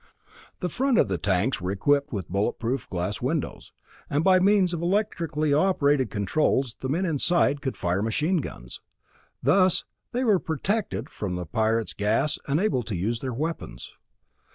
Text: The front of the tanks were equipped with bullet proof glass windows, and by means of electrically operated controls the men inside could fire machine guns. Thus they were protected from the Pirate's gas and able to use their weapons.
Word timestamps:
The 0.61 0.67
front 0.69 0.97
of 0.97 1.09
the 1.09 1.19
tanks 1.19 1.61
were 1.61 1.69
equipped 1.69 2.11
with 2.11 2.27
bullet 2.27 2.53
proof 2.53 2.89
glass 2.89 3.21
windows, 3.21 3.71
and 4.09 4.23
by 4.23 4.39
means 4.39 4.73
of 4.73 4.81
electrically 4.81 5.53
operated 5.53 6.09
controls 6.09 6.75
the 6.79 6.89
men 6.89 7.05
inside 7.05 7.61
could 7.61 7.77
fire 7.77 8.01
machine 8.01 8.37
guns. 8.37 8.81
Thus 9.43 9.85
they 10.11 10.23
were 10.23 10.39
protected 10.39 11.07
from 11.07 11.35
the 11.35 11.45
Pirate's 11.45 11.93
gas 11.93 12.39
and 12.47 12.59
able 12.59 12.81
to 12.81 12.95
use 12.95 13.19
their 13.19 13.31
weapons. 13.31 13.91